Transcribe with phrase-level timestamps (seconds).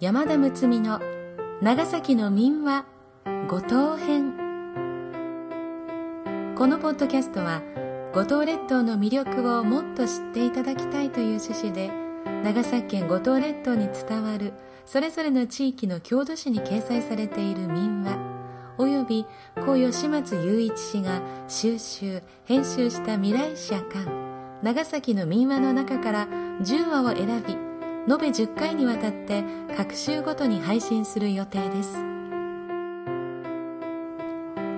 [0.00, 0.98] 山田睦美の
[1.60, 2.86] 長崎の民話
[3.50, 4.32] 五島編。
[6.56, 7.60] このポッドキャストは
[8.14, 11.90] 五島列島の魅力をもっと知っていただきたいという趣旨で
[12.42, 14.54] 長崎県五島列島に伝わる
[14.86, 18.16] それぞれの地域の郷土史に掲載されている民話
[18.78, 19.26] および
[19.66, 24.08] 故吉松雄一氏が収集編集した未来社館
[24.62, 26.26] 長崎の民話の中から
[26.62, 27.69] 10話を選び
[28.08, 29.44] 延べ10回にわたって
[29.76, 32.10] 各週ごとに配信する予定です。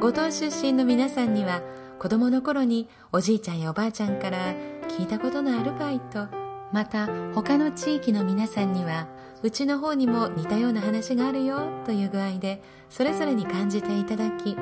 [0.00, 1.60] 五島出身の皆さんには
[1.98, 4.54] 子供の頃におじいちゃんやおばあちゃんから
[4.88, 6.26] 聞いたことのあるバイト
[6.72, 9.08] また他の地域の皆さんには
[9.42, 14.56] うちの方にも似たような話があるよという具合でそれぞれに感じていただき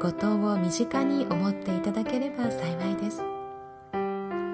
[0.00, 3.35] 五島を身近に思っていただければ幸いです。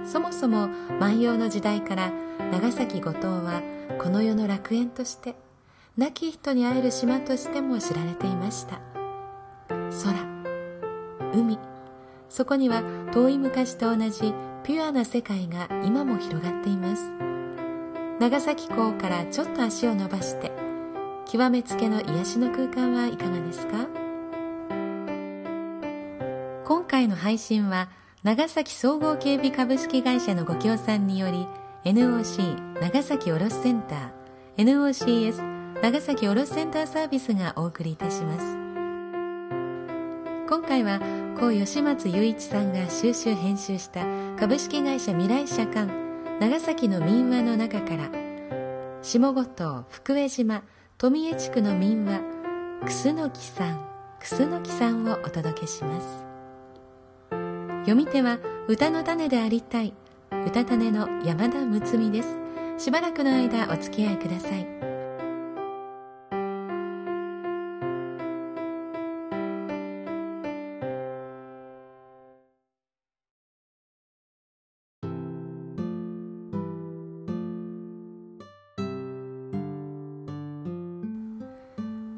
[0.04, 0.68] そもそも
[1.00, 2.12] 万葉の時代から
[2.50, 3.62] 長崎五島は
[3.98, 5.36] この世の楽園として
[5.96, 8.80] 亡き人に会える島としても知られていました。
[9.68, 10.14] 空
[11.32, 11.58] 海。
[12.28, 14.32] そこには遠い昔と同じ
[14.64, 17.12] ピュアな世界が今も広がっています。
[18.20, 20.50] 長崎港からちょっと足を伸ばして
[21.30, 23.86] 極めつけの癒しの空間はいかがですか？
[26.64, 27.88] 今回の配信は
[28.22, 31.48] 長崎総合警備株式会社のご協賛により
[31.84, 38.44] NOC 長崎卸センター NOCS 長崎卸センターサービスがお送りいたします。
[40.48, 41.00] 今回は
[41.40, 44.04] 高吉松雄一さんが収集編集した
[44.38, 45.90] 株式会社未来社館
[46.38, 48.08] 長崎の民話の中から
[49.02, 50.62] 下五島福江島
[50.96, 52.20] 富江地区の民話
[52.84, 53.84] 楠木さん
[54.20, 56.31] 楠木さんをお届けします。
[57.82, 58.38] 読み手は
[58.68, 59.92] 歌の種でありたい。
[60.46, 62.38] 歌種の山田睦美です。
[62.78, 64.66] しばらくの間お付き合いください。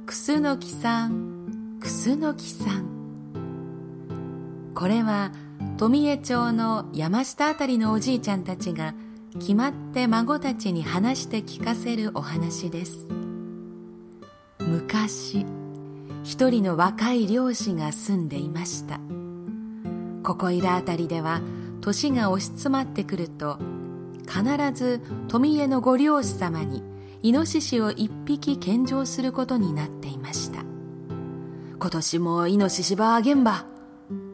[0.06, 2.94] 楠木さん楠木さん。
[4.74, 5.32] これは
[5.76, 8.94] 富江町の山下あたりのおじいちゃんたちが
[9.40, 13.08] 決まって孫たちに話して聞かせるお話です。
[14.60, 15.44] 昔
[16.22, 19.00] 一人の若い漁師が住んでいました。
[20.22, 21.40] ここいらあたりでは
[21.80, 23.58] 年が押し詰まってくると
[24.28, 26.84] 必ず富江のご漁師様に
[27.22, 30.60] イノシシを一匹献上することになっていました。
[31.80, 33.66] 今年もイノシシばあげんば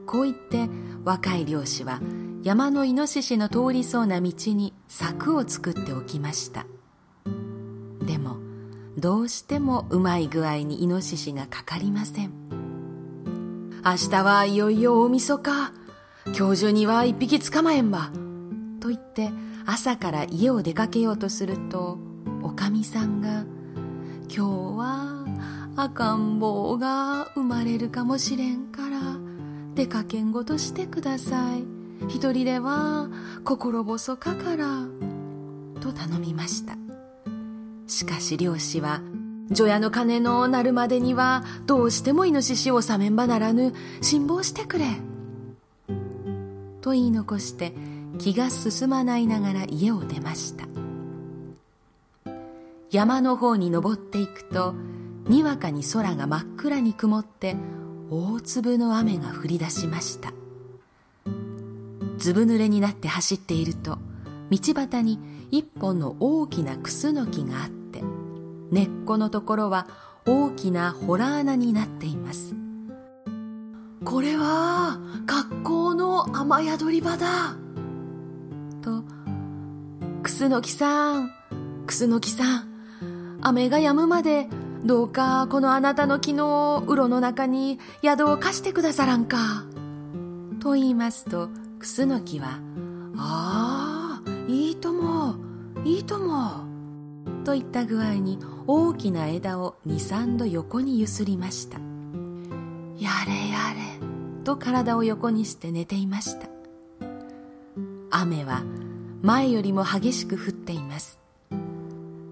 [0.06, 0.68] こう言って
[1.04, 2.00] 若い漁師は
[2.42, 6.66] 山のイノシシの通りそうな道に柵を作っておきました。
[8.06, 8.38] でも
[8.96, 12.32] どうしてもうまい具合にイノシシがかかりません。
[13.84, 15.72] 明日はいよいよ大晦日。
[16.36, 18.10] 今日中には一匹捕まえんば。
[18.80, 19.30] と言って
[19.66, 21.98] 朝から家を出かけようとすると
[22.42, 23.44] おかみさんが
[24.34, 25.26] 「今日は
[25.76, 28.89] 赤ん坊が生まれるかもしれんから
[29.80, 31.64] 出かけんごとしてください。
[32.06, 33.08] 一人では
[33.44, 34.84] 心細かから」
[35.80, 36.76] と頼みました。
[37.86, 39.00] しかし漁師は
[39.50, 43.72] 除夜の鐘の鳴るまでにはどうしてもイノシシをさめんばならぬ。
[44.02, 44.84] 辛抱してくれ。
[46.82, 47.72] と言い残して
[48.18, 50.68] 気が進まないながら家を出ました。
[52.90, 54.74] 山の方に登っていくと
[55.26, 57.56] にわかに空が真っ暗に曇って
[58.12, 60.32] 大粒の雨が降り出しました。
[62.18, 63.98] ずぶ濡れになって走っていると
[64.50, 65.18] 道端に
[65.52, 68.02] 一本の大きなクスノキがあって
[68.70, 69.86] 根っこのところは
[70.26, 72.54] 大きなホラ穴になっています。
[74.04, 77.54] これは格好の雨宿り場だ。
[78.82, 79.04] と
[80.22, 81.30] クスノキさん
[81.86, 84.48] クスノキさん雨が止むまで
[84.84, 89.64] どうかこのあなたの木のうろの中に宿を貸してくださらんか。
[90.60, 91.48] と言いますと、
[91.78, 92.60] クスノキは、
[93.16, 95.36] ああ、いいとも、
[95.84, 96.68] いいとも。
[97.44, 101.78] といった具合に大きな枝を二三度横にゆすりました。
[102.98, 106.48] やれやれ、と体を横にして寝ていました。
[108.10, 108.62] 雨は
[109.22, 111.19] 前よりも激しく降っています。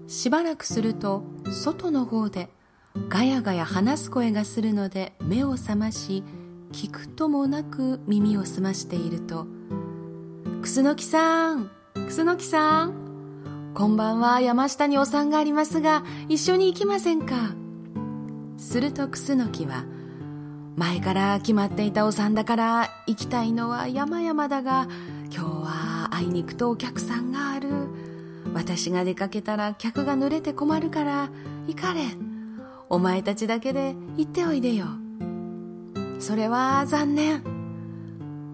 [0.09, 2.49] しばらくすると外の方で
[3.09, 6.23] ガヤガヤ話す声がするので目を覚まし
[6.71, 9.45] 聞くともなく耳を澄ましていると
[10.63, 17.53] 「クスノキさんクスノキさんこんばんは山下にお産がありますが一緒に行きませんか？
[18.57, 19.85] するとクスノキは
[20.75, 24.87] 前から決まっていたお産だから行きたいのは山々だが
[25.31, 27.69] 今日はあいにくとお客さんがある。
[28.53, 31.29] 私が出かけたら客が濡れて困るから
[31.67, 32.01] 行かれ。
[32.89, 34.87] お前たちだけで行っておいでよ。
[36.19, 37.43] それは残念。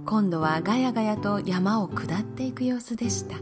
[0.06, 3.38] 今度はガヤガヤと山を下っていく様子でした。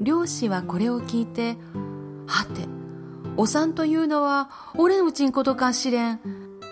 [0.00, 1.56] 漁師はこれを聞いて
[2.26, 2.66] はて
[3.36, 6.20] お産というのは俺のうちんことかしれん。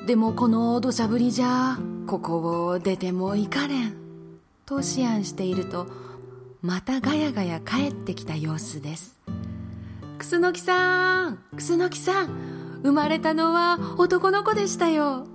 [0.06, 3.94] でもこの土砂降りじゃここを出ても行かれん。
[4.64, 5.87] と思案していると
[6.66, 9.20] またガヤガヤ帰ってきた様子です。
[10.18, 15.28] 楠木さん楠木さん生まれたのは男の子でしたよ。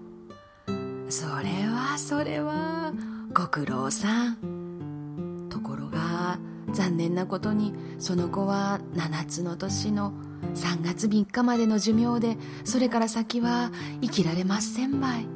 [1.07, 2.91] それはそれは
[3.33, 5.47] ご苦労さん。
[5.49, 6.37] ところが
[6.73, 10.11] 残念なことにその子は7つの年の
[10.53, 12.35] 3月3日までの寿命で
[12.65, 15.27] それから先は生きられませんばい。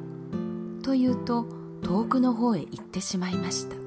[0.82, 1.46] と言うと
[1.82, 3.85] 遠くの方へ行ってしまいました。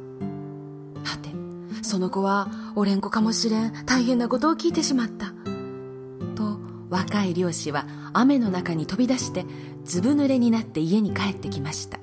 [1.89, 5.33] その子はおれん子かもしれん大変なことを聞いてしまった。
[6.35, 6.59] と
[6.91, 9.43] 若い漁師は雨の中に飛び出して
[9.85, 11.97] ずぶ濡れになって家に帰ってきました。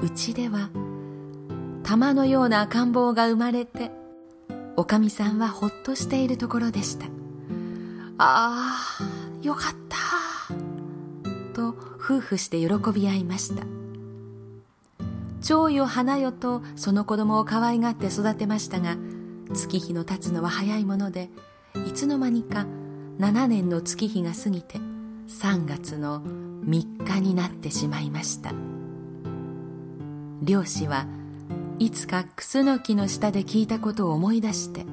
[0.00, 0.70] うちでは
[1.84, 3.92] 玉のような赤ん坊が生まれて
[4.76, 7.06] おかみさんはほっとしているところでした。
[8.18, 9.96] ああよかった
[11.54, 11.68] と
[11.98, 13.77] 夫婦して喜び合いました。
[15.48, 18.98] 蝶よ花よとその子供を可愛がって育てましたが
[19.54, 21.30] 月日の経つのは早いもので
[21.86, 22.66] いつの間にか
[23.18, 28.52] 7年の月日が過ぎて3月の3日になってしまいました。
[30.42, 31.06] 漁師は
[31.78, 34.84] いつかクスノキの下で聞いたことを思い出して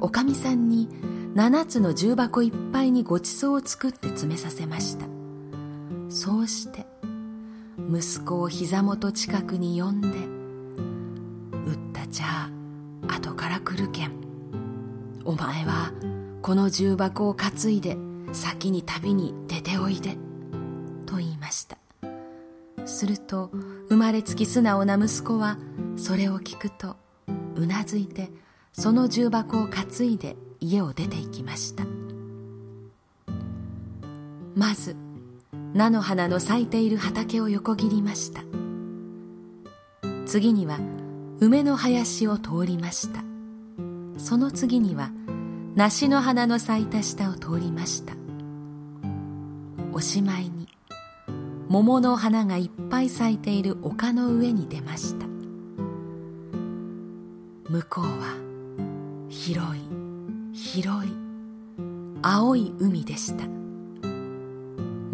[0.00, 0.88] おかみさんに
[1.34, 5.04] 7つの重箱いっぱいにごちそうを作って詰めさせました。
[6.08, 6.86] そうして
[7.88, 10.08] 息子を膝元近くに呼んで
[11.66, 12.50] 「打ったちゃ
[13.06, 14.12] 後から来るけん。
[15.24, 15.92] お前は
[16.42, 17.96] この重箱を担いで
[18.32, 20.16] 先に旅に出ておいで」
[21.06, 21.78] と言いました。
[22.86, 23.50] すると
[23.88, 25.58] 生まれつき素直な息子は
[25.96, 26.96] それを聞くと
[27.54, 28.30] うなずいて
[28.72, 31.84] その重箱を担いで家を出て行きました。
[34.56, 34.96] まず
[35.76, 38.40] 菜の花の咲いている畑を横切りました。
[40.24, 40.78] 次には
[41.38, 43.22] 梅の林を通りました。
[44.16, 45.10] その次には
[45.74, 48.14] 梨の花の咲いた下を通りました。
[49.92, 50.66] おしまいに
[51.68, 55.26] 桃の花がいっぱい咲いている丘の上に出ました。
[57.68, 58.34] 向こうは
[59.28, 59.82] 広い
[60.54, 61.12] 広い
[62.22, 63.65] 青い海でした。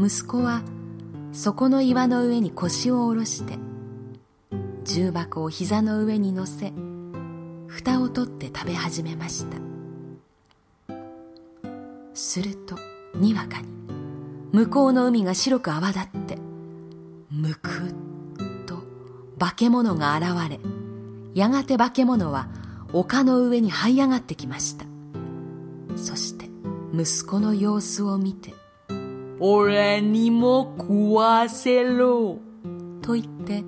[0.05, 0.63] 息子は
[1.33, 3.57] そこの岩の上に腰を下ろして
[4.83, 6.73] 重箱を膝の上に乗せ
[7.69, 9.59] 蓋を取って食べ始めました。
[12.15, 12.77] すると
[13.15, 13.69] にわかに
[14.51, 16.37] 向こうの海が白く泡立って
[17.31, 17.95] むくっ
[18.67, 18.83] と
[19.39, 20.59] 化け物が現れ
[21.33, 22.49] やがて化け物は
[22.93, 24.85] 丘の上に這い上がってきました。
[25.97, 26.51] そして
[26.93, 28.53] 息子の様子を見て
[29.45, 32.39] 俺にも食わせろ。
[33.03, 33.65] と言って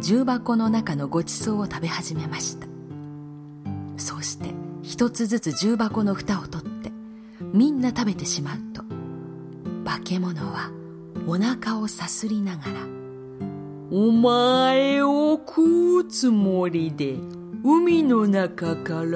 [0.00, 2.68] 重箱の中のごちそうを食べ始めました
[3.96, 6.92] そうして一つずつ重箱の蓋を取って
[7.52, 8.84] みんな食べてしまうと
[9.84, 10.70] 化け物は
[11.26, 12.70] お腹をさすりながら
[13.90, 17.16] お前を食うつもりで
[17.64, 19.10] 海の中から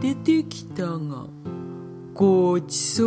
[0.00, 1.26] 出てきたが
[2.18, 3.06] ごちそう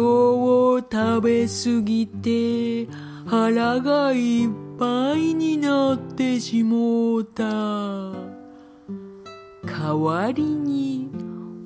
[0.77, 2.87] を食べすぎて
[3.27, 4.49] 腹がいっ
[4.79, 7.43] ぱいになってしもうた。
[9.65, 11.09] 代わりに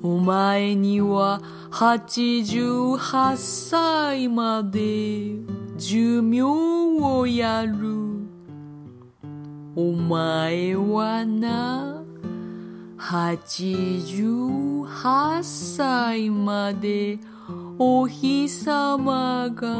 [0.02, 5.36] お前には88歳まで
[5.76, 7.76] 寿命をやる。
[9.76, 12.02] お前はな、
[12.98, 17.20] 88歳まで
[17.78, 19.76] お日様が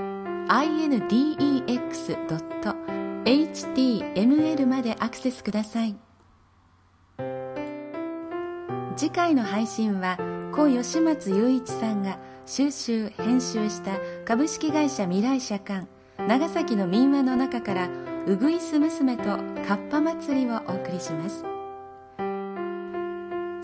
[0.48, 1.86] index.html
[4.66, 5.96] までアクセスください。
[8.96, 10.18] 次回の配信は
[10.54, 15.88] 故吉松雄一さんが収集編集した株式会社未来社館
[16.28, 17.88] 長崎の民話の中から
[18.26, 21.44] うぐいす娘とかっぱ祭りをお送りします。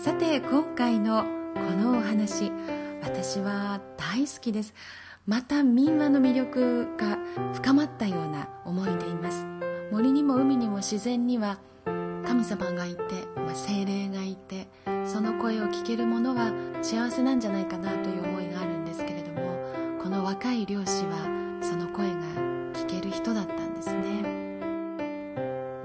[0.03, 1.23] さて今回の
[1.53, 2.51] このお話
[3.01, 4.73] 私は大好きです。
[5.27, 7.17] また民話の魅力が
[7.53, 9.45] 深まったような思いでいます。
[9.91, 11.59] 森にも海にも自然には
[12.25, 13.01] 神様がいて、
[13.35, 14.67] まあ、精霊がいて
[15.05, 16.51] その声を聞けるものは
[16.81, 22.13] 幸せなんじゃないかなという思いがあるんですけれどもこの若い漁師はその声が
[22.73, 24.21] 聞ける人だったんですね。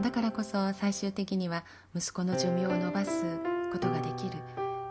[0.00, 1.64] だからこそ最終的には
[1.94, 3.24] 息子の寿命を延ばす
[3.72, 4.38] ことができる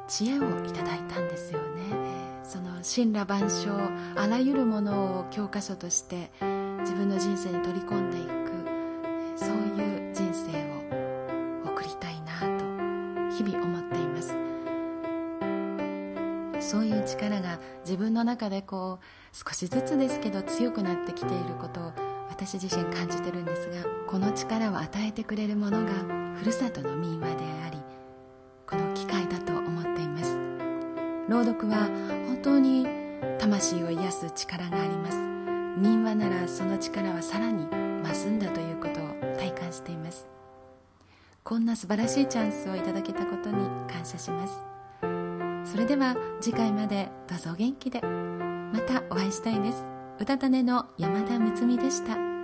[0.07, 2.25] 知恵をいただいたんですよね。
[2.47, 3.71] その神羅万象
[4.15, 6.29] あらゆるものを教科書として
[6.79, 8.29] 自分の人生に取り込んでいく
[9.35, 10.51] そういう人生
[11.65, 12.65] を送りたいなと
[13.35, 14.35] 日々思っています。
[16.61, 21.93] そういう力が自分の中でこう少しずつですけど強くなってきていることを
[22.29, 25.91] 私自身感じてるんですがこの力を与えてくれるものが
[26.35, 27.77] ふるさとの民話であり
[28.67, 29.54] この機会だと
[31.27, 31.88] 朗読は
[32.27, 32.88] 本当に
[33.39, 35.17] 魂を癒す力があります。
[35.77, 37.67] 民話ならその力はさらに
[38.03, 40.27] 増すんだということを体感しています。
[41.44, 43.58] こんな素晴らしいチャンスをいただけたことに
[43.91, 44.65] 感謝します。
[45.72, 48.01] それでは次回までどうぞお元気で。
[48.01, 49.84] またお会いしたいです。
[50.20, 52.35] 歌種の山田睦美でした。